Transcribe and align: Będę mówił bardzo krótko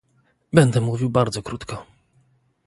Będę 0.53 0.81
mówił 0.81 1.09
bardzo 1.09 1.41
krótko 1.43 1.85